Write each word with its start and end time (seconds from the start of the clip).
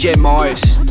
DJ 0.00 0.16
Moyes. 0.16 0.89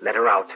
Let 0.00 0.14
her 0.14 0.28
out. 0.28 0.50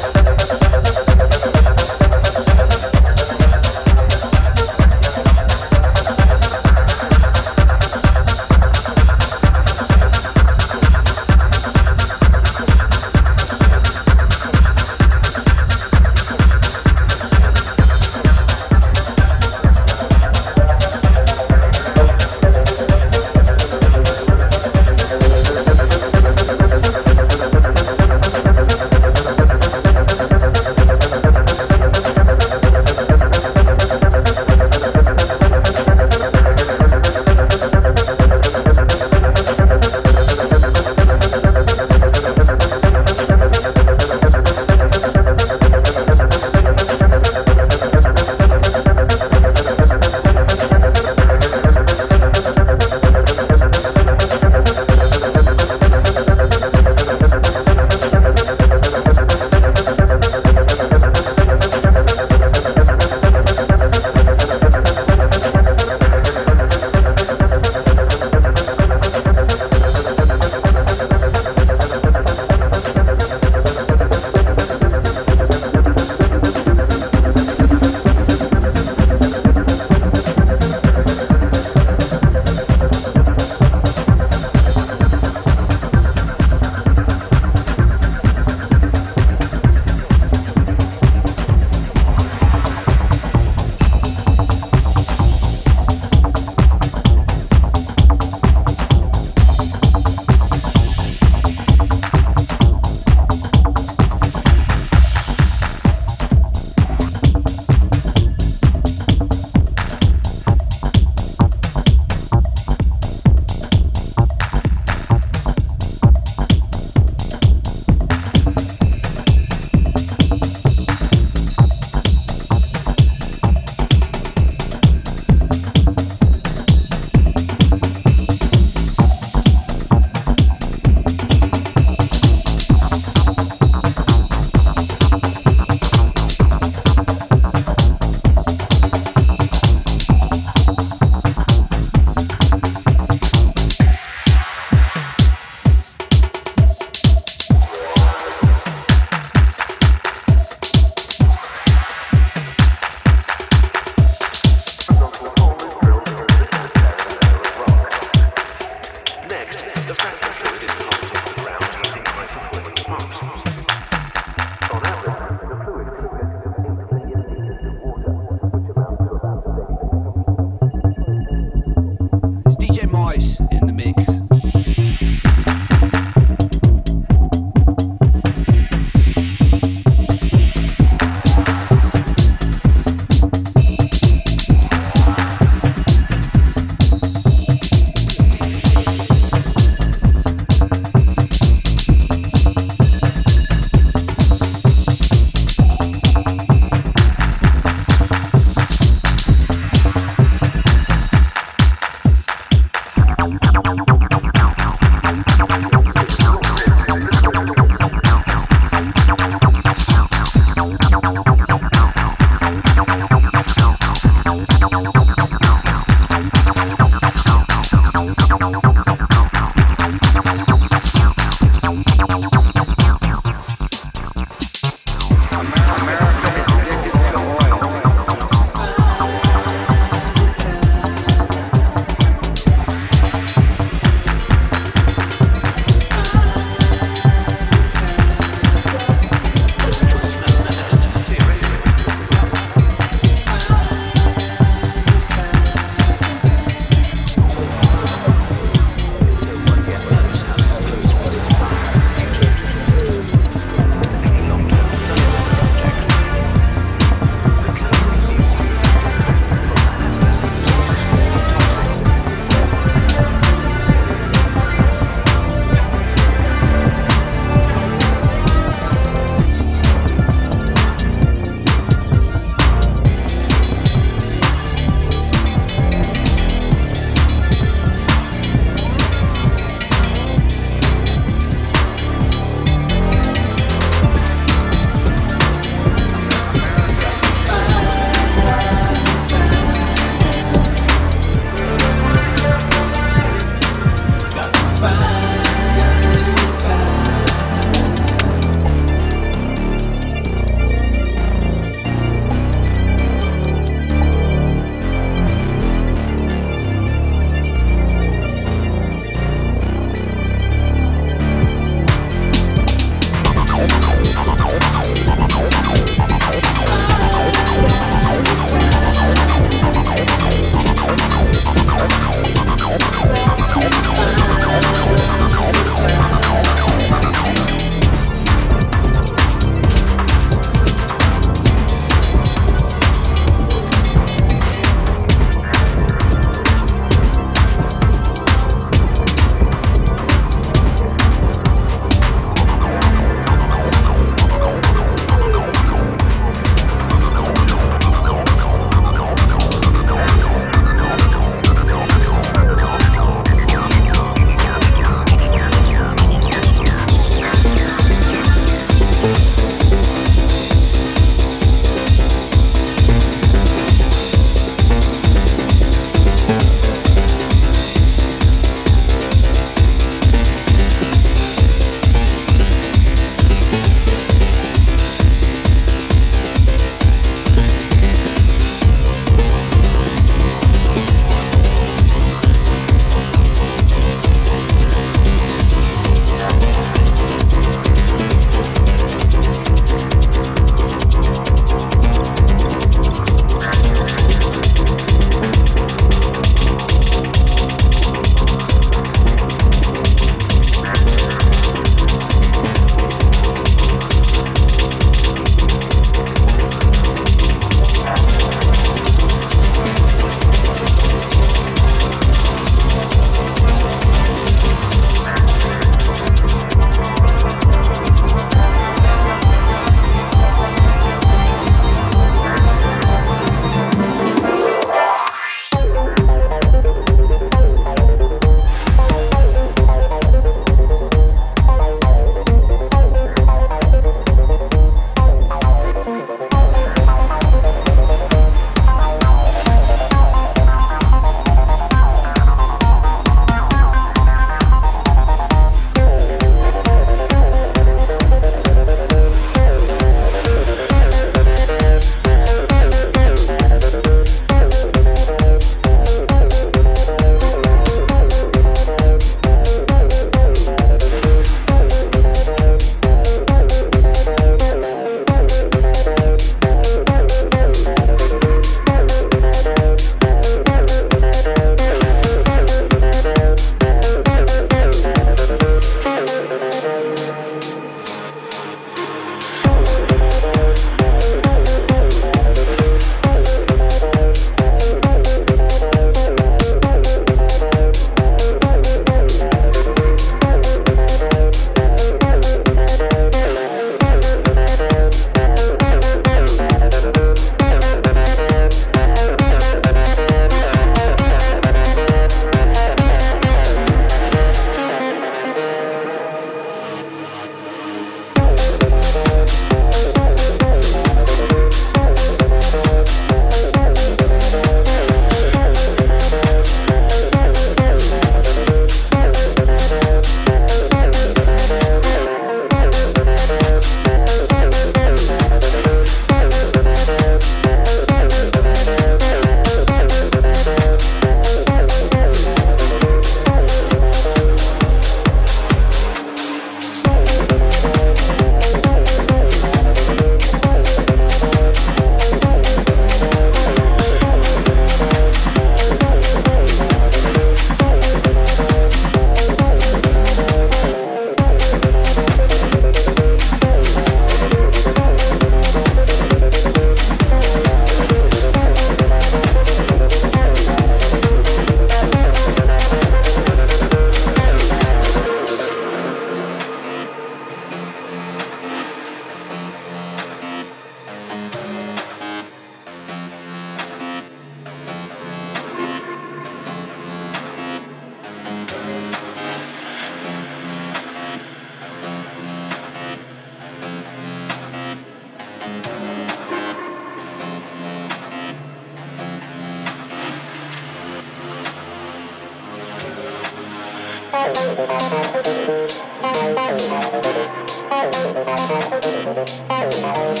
Thank 599.72 600.00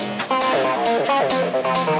you. 1.90 1.99